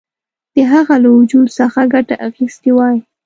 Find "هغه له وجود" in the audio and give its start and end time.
0.71-1.47